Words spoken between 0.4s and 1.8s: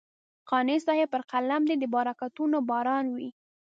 قانع صاحب پر قلم دې